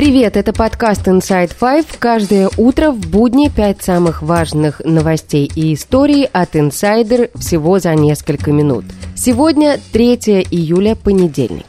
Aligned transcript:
Привет, 0.00 0.38
это 0.38 0.54
подкаст 0.54 1.06
Inside 1.08 1.52
Five. 1.60 1.84
Каждое 1.98 2.48
утро 2.56 2.90
в 2.90 3.10
будни 3.10 3.50
пять 3.54 3.82
самых 3.82 4.22
важных 4.22 4.80
новостей 4.82 5.52
и 5.54 5.74
историй 5.74 6.24
от 6.24 6.56
Insider 6.56 7.30
всего 7.38 7.78
за 7.78 7.94
несколько 7.94 8.50
минут. 8.50 8.86
Сегодня 9.14 9.78
3 9.92 10.14
июля, 10.50 10.96
понедельник. 10.96 11.66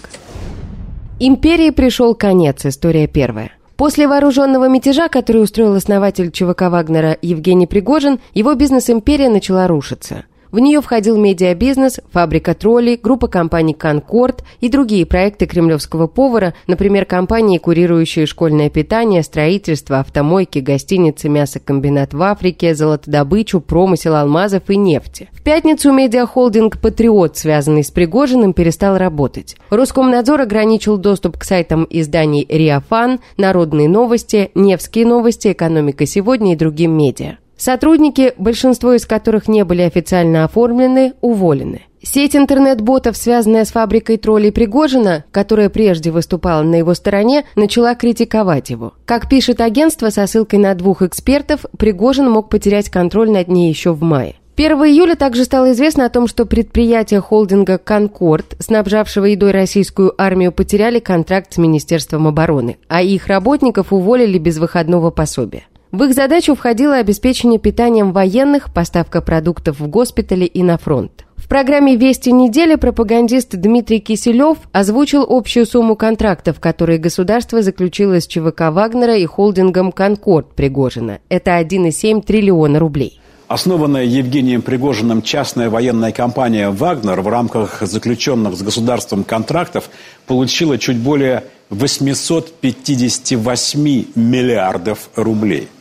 Империи 1.20 1.72
пришел 1.72 2.16
конец, 2.16 2.66
история 2.66 3.08
первая. 3.08 3.52
После 3.76 4.08
вооруженного 4.08 4.70
мятежа, 4.70 5.10
который 5.10 5.44
устроил 5.44 5.76
основатель 5.76 6.32
ЧВК 6.32 6.70
Вагнера 6.70 7.18
Евгений 7.22 7.68
Пригожин, 7.68 8.22
его 8.34 8.54
бизнес-империя 8.54 9.28
начала 9.28 9.68
рушиться. 9.68 10.24
В 10.52 10.60
нее 10.60 10.82
входил 10.82 11.18
медиабизнес, 11.18 12.02
фабрика 12.12 12.54
троллей, 12.54 13.00
группа 13.02 13.28
компаний 13.28 13.74
«Конкорд» 13.74 14.44
и 14.60 14.68
другие 14.68 15.06
проекты 15.06 15.46
кремлевского 15.46 16.08
повара, 16.08 16.54
например, 16.68 17.06
компании, 17.06 17.58
курирующие 17.58 18.26
школьное 18.26 18.70
питание, 18.70 19.24
строительство, 19.24 20.00
автомойки, 20.00 20.60
гостиницы, 20.60 21.30
мясокомбинат 21.30 22.14
в 22.14 22.22
Африке, 22.22 22.76
золотодобычу, 22.76 23.62
промысел 23.62 24.16
алмазов 24.16 24.70
и 24.70 24.76
нефти. 24.76 25.30
В 25.32 25.42
пятницу 25.42 25.94
медиахолдинг 25.94 26.80
«Патриот», 26.82 27.38
связанный 27.38 27.86
с 27.86 27.92
Пригожиным, 27.92 28.54
перестал 28.54 28.98
работать. 28.98 29.56
Роскомнадзор 29.70 30.42
ограничил 30.42 30.98
доступ 30.98 31.38
к 31.38 31.46
сайтам 31.46 31.88
изданий 31.90 32.46
«Риафан», 32.50 33.22
«Народные 33.38 33.88
новости», 33.88 34.52
«Невские 34.54 35.06
новости», 35.06 35.54
«Экономика 35.54 36.06
сегодня» 36.06 36.54
и 36.54 36.58
другим 36.58 36.92
медиа. 36.92 37.38
Сотрудники, 37.62 38.34
большинство 38.40 38.94
из 38.94 39.06
которых 39.06 39.48
не 39.48 39.64
были 39.64 39.84
официально 39.84 40.46
оформлены, 40.46 41.14
уволены. 41.22 41.84
Сеть 42.02 42.36
интернет-ботов, 42.36 43.16
связанная 43.16 43.66
с 43.66 43.72
фабрикой 43.72 44.18
троллей 44.18 44.52
Пригожина, 44.52 45.26
которая 45.32 45.70
прежде 45.70 46.10
выступала 46.10 46.64
на 46.64 46.78
его 46.78 46.96
стороне, 46.96 47.46
начала 47.56 47.94
критиковать 47.94 48.72
его. 48.72 48.94
Как 49.06 49.30
пишет 49.30 49.62
агентство 49.62 50.10
со 50.10 50.26
ссылкой 50.26 50.58
на 50.58 50.74
двух 50.74 51.04
экспертов, 51.04 51.68
Пригожин 51.78 52.32
мог 52.32 52.50
потерять 52.50 52.90
контроль 52.90 53.30
над 53.30 53.48
ней 53.48 53.70
еще 53.70 53.94
в 53.94 54.02
мае. 54.02 54.38
1 54.58 54.72
июля 54.80 55.14
также 55.14 55.46
стало 55.46 55.72
известно 55.74 56.06
о 56.06 56.10
том, 56.10 56.28
что 56.28 56.48
предприятия 56.48 57.20
холдинга 57.20 57.78
«Конкорд», 57.78 58.56
снабжавшего 58.58 59.26
едой 59.26 59.52
российскую 59.52 60.20
армию, 60.20 60.52
потеряли 60.52 60.98
контракт 60.98 61.54
с 61.54 61.58
Министерством 61.60 62.28
обороны, 62.28 62.78
а 62.88 63.04
их 63.04 63.28
работников 63.28 63.94
уволили 63.94 64.40
без 64.40 64.58
выходного 64.58 65.12
пособия. 65.12 65.66
В 65.92 66.04
их 66.04 66.14
задачу 66.14 66.56
входило 66.56 66.96
обеспечение 66.96 67.60
питанием 67.60 68.14
военных, 68.14 68.74
поставка 68.74 69.22
продуктов 69.22 69.82
в 69.82 69.88
госпитали 69.88 70.46
и 70.46 70.64
на 70.64 70.78
фронт. 70.78 71.26
В 71.36 71.50
программе 71.50 71.98
«Вести 71.98 72.32
недели» 72.32 72.76
пропагандист 72.76 73.58
Дмитрий 73.58 74.00
Киселев 74.00 74.58
озвучил 74.72 75.26
общую 75.28 75.66
сумму 75.66 75.98
контрактов, 75.98 76.62
которые 76.62 76.98
государство 76.98 77.62
заключило 77.62 78.22
с 78.22 78.28
ЧВК 78.28 78.72
Вагнера 78.72 79.18
и 79.18 79.26
холдингом 79.26 79.92
«Конкорд» 79.92 80.56
Пригожина. 80.56 81.20
Это 81.28 81.60
1,7 81.60 82.22
триллиона 82.22 82.80
рублей. 82.80 83.20
Основанная 83.50 84.06
Евгением 84.06 84.62
Пригожиным 84.62 85.22
частная 85.22 85.70
военная 85.70 86.14
компания 86.14 86.70
«Вагнер» 86.70 87.20
в 87.20 87.28
рамках 87.28 87.82
заключенных 87.82 88.56
с 88.56 88.62
государством 88.62 89.26
контрактов 89.26 89.90
получила 90.26 90.78
чуть 90.78 91.00
более 91.00 91.44
858 91.70 94.06
миллиардов 94.16 95.10
рублей– 95.18 95.68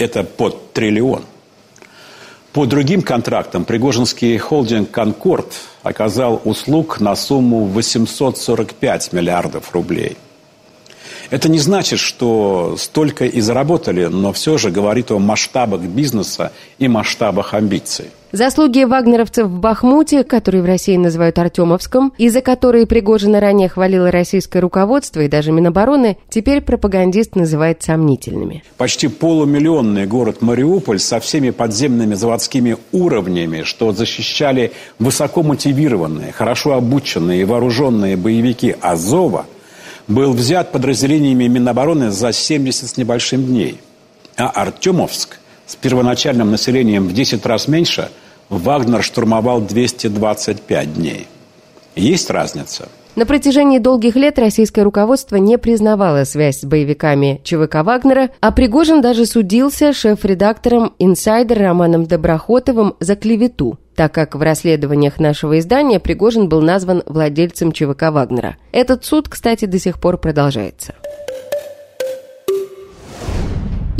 это 0.00 0.24
под 0.24 0.72
триллион. 0.72 1.24
По 2.52 2.66
другим 2.66 3.02
контрактам 3.02 3.64
Пригожинский 3.64 4.36
холдинг 4.38 4.90
«Конкорд» 4.90 5.52
оказал 5.84 6.40
услуг 6.44 6.98
на 6.98 7.14
сумму 7.14 7.66
845 7.66 9.12
миллиардов 9.12 9.72
рублей– 9.72 10.16
это 11.30 11.48
не 11.48 11.58
значит, 11.58 11.98
что 11.98 12.74
столько 12.78 13.24
и 13.24 13.40
заработали, 13.40 14.06
но 14.06 14.32
все 14.32 14.58
же 14.58 14.70
говорит 14.70 15.10
о 15.10 15.18
масштабах 15.18 15.80
бизнеса 15.80 16.52
и 16.78 16.88
масштабах 16.88 17.54
амбиций. 17.54 18.06
Заслуги 18.32 18.84
вагнеровцев 18.84 19.48
в 19.48 19.58
Бахмуте, 19.58 20.22
которые 20.22 20.62
в 20.62 20.66
России 20.66 20.96
называют 20.96 21.36
Артемовском, 21.38 22.12
и 22.16 22.28
за 22.28 22.42
которые 22.42 22.86
Пригожина 22.86 23.40
ранее 23.40 23.68
хвалило 23.68 24.12
российское 24.12 24.60
руководство 24.60 25.20
и 25.20 25.28
даже 25.28 25.50
Минобороны, 25.50 26.16
теперь 26.28 26.60
пропагандист 26.60 27.34
называет 27.34 27.82
сомнительными. 27.82 28.62
Почти 28.76 29.08
полумиллионный 29.08 30.06
город 30.06 30.42
Мариуполь 30.42 31.00
со 31.00 31.18
всеми 31.18 31.50
подземными 31.50 32.14
заводскими 32.14 32.76
уровнями, 32.92 33.62
что 33.62 33.90
защищали 33.92 34.70
высоко 35.00 35.42
мотивированные, 35.42 36.30
хорошо 36.30 36.74
обученные 36.74 37.40
и 37.42 37.44
вооруженные 37.44 38.16
боевики 38.16 38.76
Азова– 38.80 39.46
был 40.10 40.32
взят 40.32 40.72
подразделениями 40.72 41.46
Минобороны 41.46 42.10
за 42.10 42.32
70 42.32 42.88
с 42.88 42.96
небольшим 42.96 43.44
дней. 43.46 43.80
А 44.36 44.48
Артемовск 44.48 45.38
с 45.66 45.76
первоначальным 45.76 46.50
населением 46.50 47.06
в 47.06 47.14
10 47.14 47.46
раз 47.46 47.68
меньше 47.68 48.10
Вагнер 48.48 49.02
штурмовал 49.02 49.60
225 49.60 50.94
дней. 50.94 51.28
Есть 51.94 52.30
разница? 52.30 52.88
На 53.16 53.26
протяжении 53.26 53.78
долгих 53.78 54.16
лет 54.16 54.38
российское 54.38 54.82
руководство 54.82 55.36
не 55.36 55.58
признавало 55.58 56.24
связь 56.24 56.60
с 56.60 56.64
боевиками 56.64 57.40
ЧВК 57.44 57.82
Вагнера, 57.82 58.30
а 58.40 58.52
Пригожин 58.52 59.00
даже 59.00 59.26
судился 59.26 59.92
шеф-редактором 59.92 60.94
«Инсайдер» 60.98 61.58
Романом 61.58 62.06
Доброхотовым 62.06 62.94
за 63.00 63.16
клевету 63.16 63.78
так 63.94 64.12
как 64.12 64.34
в 64.34 64.42
расследованиях 64.42 65.18
нашего 65.18 65.58
издания 65.58 66.00
Пригожин 66.00 66.48
был 66.48 66.60
назван 66.60 67.02
владельцем 67.06 67.72
ЧВК 67.72 68.10
Вагнера. 68.10 68.56
Этот 68.72 69.04
суд, 69.04 69.28
кстати, 69.28 69.64
до 69.64 69.78
сих 69.78 70.00
пор 70.00 70.18
продолжается. 70.18 70.94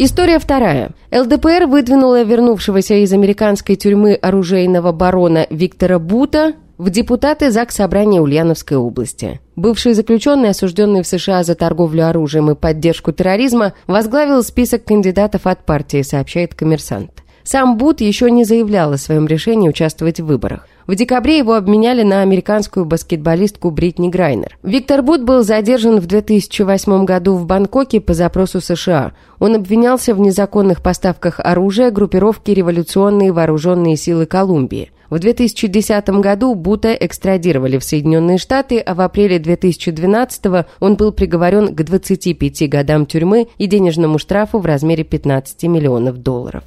История 0.02 0.38
вторая. 0.38 0.92
ЛДПР 1.12 1.66
выдвинула 1.66 2.22
вернувшегося 2.22 2.94
из 3.04 3.12
американской 3.12 3.76
тюрьмы 3.76 4.14
оружейного 4.14 4.92
барона 4.92 5.46
Виктора 5.50 5.98
Бута 5.98 6.54
в 6.78 6.88
депутаты 6.88 7.50
ЗАГС 7.50 7.74
Собрания 7.74 8.22
Ульяновской 8.22 8.78
области. 8.78 9.40
Бывший 9.56 9.92
заключенный, 9.92 10.48
осужденный 10.48 11.02
в 11.02 11.06
США 11.06 11.42
за 11.42 11.54
торговлю 11.54 12.08
оружием 12.08 12.50
и 12.50 12.54
поддержку 12.54 13.12
терроризма, 13.12 13.74
возглавил 13.86 14.42
список 14.42 14.84
кандидатов 14.84 15.46
от 15.46 15.66
партии, 15.66 16.00
сообщает 16.00 16.54
коммерсант. 16.54 17.10
Сам 17.44 17.76
Бут 17.76 18.00
еще 18.00 18.30
не 18.30 18.44
заявлял 18.44 18.92
о 18.92 18.98
своем 18.98 19.26
решении 19.26 19.68
участвовать 19.68 20.20
в 20.20 20.26
выборах. 20.26 20.66
В 20.86 20.96
декабре 20.96 21.38
его 21.38 21.54
обменяли 21.54 22.02
на 22.02 22.22
американскую 22.22 22.84
баскетболистку 22.84 23.70
Бритни 23.70 24.08
Грайнер. 24.08 24.58
Виктор 24.62 25.02
Бут 25.02 25.22
был 25.22 25.44
задержан 25.44 26.00
в 26.00 26.06
2008 26.06 27.04
году 27.04 27.36
в 27.36 27.46
Бангкоке 27.46 28.00
по 28.00 28.12
запросу 28.12 28.60
США. 28.60 29.12
Он 29.38 29.54
обвинялся 29.54 30.14
в 30.14 30.20
незаконных 30.20 30.82
поставках 30.82 31.38
оружия 31.38 31.90
группировки 31.90 32.50
«Революционные 32.50 33.32
вооруженные 33.32 33.96
силы 33.96 34.26
Колумбии». 34.26 34.90
В 35.10 35.18
2010 35.18 36.08
году 36.20 36.54
Бута 36.54 36.92
экстрадировали 36.94 37.78
в 37.78 37.84
Соединенные 37.84 38.38
Штаты, 38.38 38.78
а 38.78 38.94
в 38.94 39.00
апреле 39.00 39.40
2012 39.40 40.66
он 40.78 40.94
был 40.94 41.10
приговорен 41.10 41.74
к 41.74 41.82
25 41.82 42.68
годам 42.68 43.06
тюрьмы 43.06 43.48
и 43.58 43.66
денежному 43.66 44.18
штрафу 44.18 44.60
в 44.60 44.66
размере 44.66 45.02
15 45.02 45.64
миллионов 45.64 46.18
долларов. 46.18 46.62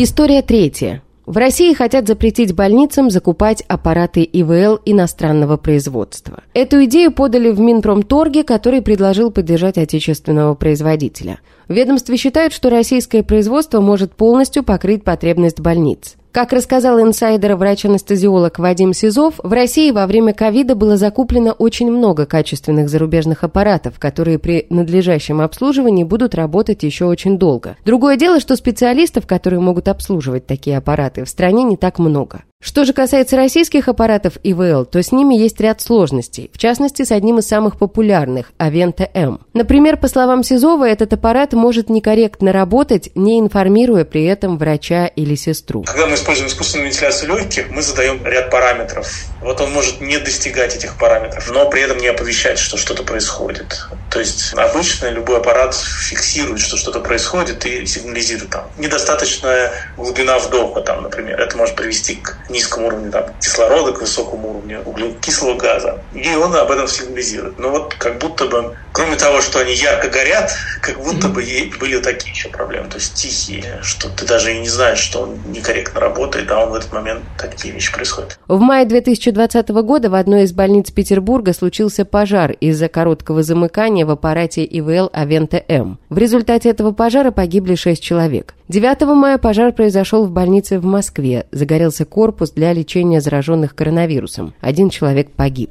История 0.00 0.42
третья. 0.42 1.02
В 1.26 1.36
России 1.38 1.74
хотят 1.74 2.06
запретить 2.06 2.54
больницам 2.54 3.10
закупать 3.10 3.64
аппараты 3.66 4.22
ИВЛ 4.22 4.78
иностранного 4.84 5.56
производства. 5.56 6.44
Эту 6.54 6.84
идею 6.84 7.10
подали 7.10 7.50
в 7.50 7.58
Минпромторге, 7.58 8.44
который 8.44 8.80
предложил 8.80 9.32
поддержать 9.32 9.76
отечественного 9.76 10.54
производителя. 10.54 11.40
В 11.66 11.72
ведомстве 11.72 12.16
считают, 12.16 12.52
что 12.52 12.70
российское 12.70 13.24
производство 13.24 13.80
может 13.80 14.14
полностью 14.14 14.62
покрыть 14.62 15.02
потребность 15.02 15.58
больниц. 15.58 16.14
Как 16.30 16.52
рассказал 16.52 17.00
инсайдер 17.00 17.56
врач-анестезиолог 17.56 18.58
Вадим 18.58 18.92
Сизов, 18.92 19.40
в 19.42 19.50
России 19.50 19.90
во 19.90 20.06
время 20.06 20.34
ковида 20.34 20.74
было 20.74 20.98
закуплено 20.98 21.52
очень 21.52 21.90
много 21.90 22.26
качественных 22.26 22.90
зарубежных 22.90 23.44
аппаратов, 23.44 23.98
которые 23.98 24.38
при 24.38 24.66
надлежащем 24.68 25.40
обслуживании 25.40 26.04
будут 26.04 26.34
работать 26.34 26.82
еще 26.82 27.06
очень 27.06 27.38
долго. 27.38 27.76
Другое 27.86 28.16
дело, 28.16 28.40
что 28.40 28.56
специалистов, 28.56 29.26
которые 29.26 29.60
могут 29.60 29.88
обслуживать 29.88 30.46
такие 30.46 30.76
аппараты, 30.76 31.24
в 31.24 31.30
стране 31.30 31.62
не 31.64 31.78
так 31.78 31.98
много. 31.98 32.42
Что 32.60 32.84
же 32.84 32.92
касается 32.92 33.36
российских 33.36 33.86
аппаратов 33.86 34.34
ИВЛ, 34.42 34.84
то 34.84 35.00
с 35.00 35.12
ними 35.12 35.36
есть 35.36 35.60
ряд 35.60 35.80
сложностей, 35.80 36.50
в 36.52 36.58
частности, 36.58 37.04
с 37.04 37.12
одним 37.12 37.38
из 37.38 37.46
самых 37.46 37.78
популярных– 37.78 38.52
Авента 38.58 39.08
М. 39.14 39.40
Например, 39.54 39.96
по 39.96 40.08
словам 40.08 40.42
Сизова, 40.42 40.88
этот 40.88 41.12
аппарат 41.12 41.52
может 41.52 41.88
некорректно 41.88 42.52
работать, 42.52 43.10
не 43.14 43.38
информируя 43.38 44.04
при 44.04 44.24
этом 44.24 44.58
врача 44.58 45.06
или 45.06 45.36
сестру. 45.36 45.84
Когда 45.84 46.08
мы 46.08 46.14
используем 46.14 46.48
искусственную 46.48 46.90
вентиляцию 46.90 47.36
легких, 47.36 47.70
мы 47.70 47.80
задаем 47.80 48.26
ряд 48.26 48.50
параметров. 48.50 49.08
Вот 49.40 49.60
он 49.60 49.72
может 49.72 50.00
не 50.00 50.18
достигать 50.18 50.74
этих 50.74 50.98
параметров, 50.98 51.48
но 51.54 51.70
при 51.70 51.82
этом 51.82 51.98
не 51.98 52.08
оповещать, 52.08 52.58
что 52.58 52.76
что-то 52.76 53.04
происходит. 53.04 53.88
То 54.10 54.20
есть 54.20 54.54
обычно 54.54 55.10
любой 55.10 55.38
аппарат 55.38 55.74
фиксирует, 55.74 56.60
что 56.60 56.76
что-то 56.76 57.00
происходит 57.00 57.64
и 57.66 57.84
сигнализирует 57.86 58.50
там. 58.50 58.64
Недостаточная 58.78 59.72
глубина 59.96 60.38
вдоха, 60.38 60.80
там, 60.80 61.02
например. 61.02 61.40
Это 61.40 61.56
может 61.56 61.76
привести 61.76 62.16
к 62.16 62.38
низкому 62.48 62.88
уровню 62.88 63.10
там, 63.10 63.26
кислорода, 63.40 63.92
к 63.92 64.00
высокому 64.00 64.50
уровню 64.50 64.82
углекислого 64.84 65.56
газа. 65.56 66.02
И 66.14 66.28
он 66.34 66.54
об 66.54 66.70
этом 66.70 66.88
сигнализирует. 66.88 67.58
Но 67.58 67.70
вот 67.70 67.94
как 67.94 68.18
будто 68.18 68.46
бы, 68.46 68.76
кроме 68.92 69.16
того, 69.16 69.40
что 69.40 69.60
они 69.60 69.74
ярко 69.74 70.08
горят, 70.08 70.52
как 70.80 70.98
будто 71.02 71.28
бы 71.28 71.42
были 71.80 71.98
такие 71.98 72.32
еще 72.32 72.48
проблемы. 72.48 72.88
То 72.88 72.96
есть 72.96 73.14
тихие, 73.14 73.80
что 73.82 74.08
ты 74.08 74.26
даже 74.26 74.54
и 74.54 74.60
не 74.60 74.68
знаешь, 74.68 74.98
что 74.98 75.22
он 75.22 75.38
некорректно 75.46 76.00
работает, 76.00 76.50
а 76.50 76.64
он 76.64 76.70
в 76.70 76.74
этот 76.74 76.92
момент 76.92 77.22
такие 77.36 77.74
вещи 77.74 77.92
происходят. 77.92 78.38
В 78.48 78.58
мае 78.58 78.86
2020 78.86 79.68
года 79.68 80.10
в 80.10 80.14
одной 80.14 80.44
из 80.44 80.52
больниц 80.52 80.90
Петербурга 80.90 81.52
случился 81.52 82.04
пожар 82.04 82.52
из-за 82.52 82.88
короткого 82.88 83.42
замыкания 83.42 83.97
в 84.04 84.10
аппарате 84.10 84.64
ИВЛ 84.64 85.10
Авента-М. 85.12 85.98
В 86.08 86.18
результате 86.18 86.70
этого 86.70 86.92
пожара 86.92 87.30
погибли 87.30 87.74
6 87.74 88.02
человек. 88.02 88.54
9 88.68 89.02
мая 89.14 89.38
пожар 89.38 89.72
произошел 89.72 90.26
в 90.26 90.30
больнице 90.30 90.78
в 90.78 90.84
Москве. 90.84 91.46
Загорелся 91.52 92.04
корпус 92.04 92.50
для 92.50 92.72
лечения 92.72 93.20
зараженных 93.20 93.74
коронавирусом. 93.74 94.54
Один 94.60 94.90
человек 94.90 95.30
погиб. 95.30 95.70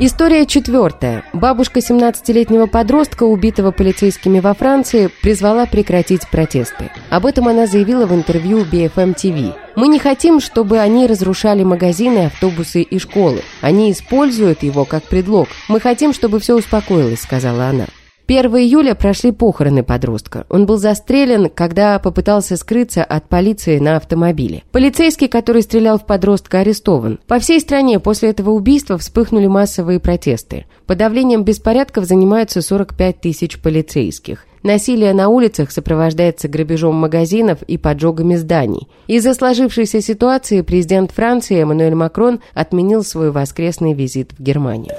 История 0.00 0.46
четвертая. 0.46 1.24
Бабушка 1.32 1.80
17-летнего 1.80 2.66
подростка, 2.66 3.24
убитого 3.24 3.72
полицейскими 3.72 4.38
во 4.38 4.54
Франции, 4.54 5.10
призвала 5.22 5.66
прекратить 5.66 6.28
протесты. 6.28 6.92
Об 7.10 7.26
этом 7.26 7.48
она 7.48 7.66
заявила 7.66 8.06
в 8.06 8.14
интервью 8.14 8.60
BFM 8.60 9.16
TV. 9.16 9.54
«Мы 9.74 9.88
не 9.88 9.98
хотим, 9.98 10.38
чтобы 10.38 10.78
они 10.78 11.08
разрушали 11.08 11.64
магазины, 11.64 12.26
автобусы 12.26 12.82
и 12.82 12.98
школы. 13.00 13.42
Они 13.60 13.90
используют 13.90 14.62
его 14.62 14.84
как 14.84 15.02
предлог. 15.02 15.48
Мы 15.66 15.80
хотим, 15.80 16.12
чтобы 16.12 16.38
все 16.38 16.56
успокоилось»,— 16.56 17.20
сказала 17.22 17.66
она. 17.66 17.86
1 18.28 18.54
июля 18.58 18.94
прошли 18.94 19.32
похороны 19.32 19.82
подростка. 19.82 20.44
Он 20.50 20.66
был 20.66 20.76
застрелен, 20.76 21.48
когда 21.48 21.98
попытался 21.98 22.58
скрыться 22.58 23.02
от 23.02 23.26
полиции 23.26 23.78
на 23.78 23.96
автомобиле. 23.96 24.64
Полицейский, 24.70 25.28
который 25.28 25.62
стрелял 25.62 25.98
в 25.98 26.04
подростка, 26.04 26.58
арестован. 26.58 27.20
По 27.26 27.38
всей 27.38 27.58
стране 27.58 28.00
после 28.00 28.28
этого 28.28 28.50
убийства 28.50 28.98
вспыхнули 28.98 29.46
массовые 29.46 29.98
протесты. 29.98 30.66
Подавлением 30.86 31.42
беспорядков 31.42 32.04
занимаются 32.04 32.60
45 32.60 33.18
тысяч 33.18 33.58
полицейских. 33.58 34.44
Насилие 34.62 35.14
на 35.14 35.28
улицах 35.28 35.70
сопровождается 35.70 36.48
грабежом 36.48 36.96
магазинов 36.96 37.62
и 37.62 37.78
поджогами 37.78 38.36
зданий. 38.36 38.88
Из-за 39.06 39.32
сложившейся 39.32 40.02
ситуации 40.02 40.60
президент 40.60 41.12
Франции 41.12 41.62
Эммануэль 41.62 41.94
Макрон 41.94 42.40
отменил 42.52 43.04
свой 43.04 43.30
воскресный 43.30 43.94
визит 43.94 44.32
в 44.36 44.42
Германию. 44.42 44.94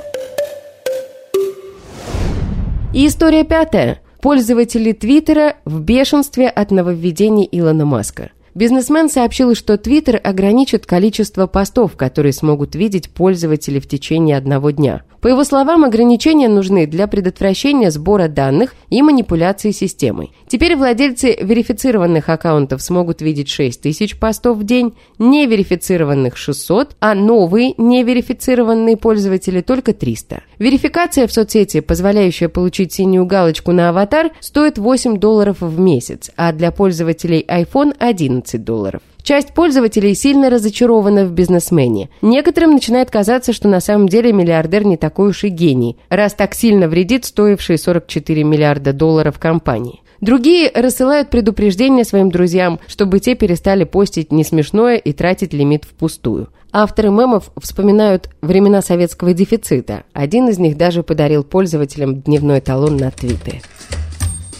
И 2.91 3.05
история 3.05 3.43
пятая. 3.43 4.01
Пользователи 4.19 4.93
Твиттера 4.93 5.57
в 5.63 5.79
бешенстве 5.79 6.49
от 6.49 6.71
нововведений 6.71 7.47
Илона 7.51 7.85
Маска. 7.85 8.31
Бизнесмен 8.55 9.09
сообщил, 9.09 9.53
что 9.53 9.77
Твиттер 9.77 10.19
ограничит 10.23 10.87
количество 10.87 11.45
постов, 11.45 11.95
которые 11.95 12.33
смогут 12.33 12.73
видеть 12.73 13.11
пользователи 13.11 13.79
в 13.79 13.87
течение 13.87 14.35
одного 14.35 14.71
дня. 14.71 15.03
По 15.21 15.27
его 15.27 15.43
словам, 15.43 15.83
ограничения 15.83 16.47
нужны 16.47 16.87
для 16.87 17.07
предотвращения 17.07 17.91
сбора 17.91 18.29
данных 18.29 18.73
и 18.89 19.01
манипуляции 19.01 19.71
системой. 19.71 20.31
Теперь 20.47 20.77
владельцы 20.77 21.37
верифицированных 21.41 22.29
аккаунтов 22.29 22.81
смогут 22.81 23.21
видеть 23.21 23.49
6 23.49 23.81
тысяч 23.81 24.17
постов 24.17 24.57
в 24.57 24.63
день, 24.63 24.93
неверифицированных 25.17 26.37
600, 26.37 26.95
а 27.01 27.15
новые 27.15 27.73
неверифицированные 27.77 28.95
пользователи 28.95 29.61
только 29.61 29.93
300. 29.93 30.43
Верификация 30.57 31.27
в 31.27 31.33
соцсети, 31.33 31.81
позволяющая 31.81 32.47
получить 32.47 32.93
синюю 32.93 33.25
галочку 33.25 33.73
на 33.73 33.89
аватар, 33.89 34.31
стоит 34.39 34.77
8 34.77 35.17
долларов 35.17 35.57
в 35.59 35.79
месяц, 35.79 36.31
а 36.37 36.53
для 36.53 36.71
пользователей 36.71 37.45
iPhone 37.47 37.93
11 37.99 38.63
долларов. 38.63 39.01
Часть 39.29 39.53
пользователей 39.53 40.15
сильно 40.15 40.49
разочарована 40.49 41.23
в 41.23 41.33
бизнесмене. 41.33 42.09
Некоторым 42.23 42.71
начинает 42.71 43.11
казаться, 43.11 43.53
что 43.53 43.67
на 43.67 43.79
самом 43.79 44.09
деле 44.09 44.33
миллиардер 44.33 44.83
не 44.83 44.97
такой 44.97 45.29
уж 45.29 45.43
и 45.43 45.49
гений, 45.49 45.97
раз 46.09 46.33
так 46.33 46.55
сильно 46.55 46.87
вредит 46.87 47.25
стоившей 47.25 47.77
44 47.77 48.43
миллиарда 48.43 48.91
долларов 48.91 49.37
компании. 49.37 50.01
Другие 50.19 50.71
рассылают 50.73 51.29
предупреждения 51.29 52.05
своим 52.05 52.31
друзьям, 52.31 52.79
чтобы 52.87 53.19
те 53.19 53.35
перестали 53.35 53.83
постить 53.83 54.31
несмешное 54.31 54.97
и 54.97 55.13
тратить 55.13 55.53
лимит 55.53 55.85
впустую. 55.85 56.47
Авторы 56.71 57.11
мемов 57.11 57.51
вспоминают 57.61 58.31
времена 58.41 58.81
советского 58.81 59.35
дефицита. 59.35 60.05
Один 60.11 60.49
из 60.49 60.57
них 60.57 60.75
даже 60.75 61.03
подарил 61.03 61.43
пользователям 61.43 62.21
дневной 62.21 62.61
талон 62.61 62.97
на 62.97 63.11
твиты. 63.11 63.61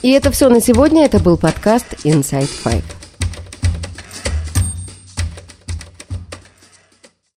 И 0.04 0.12
это 0.12 0.30
все 0.30 0.48
на 0.48 0.62
сегодня. 0.62 1.06
Это 1.06 1.18
был 1.18 1.38
подкаст 1.38 2.06
Inside 2.06 2.50
Five. 2.64 2.99